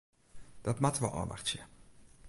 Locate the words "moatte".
0.81-0.99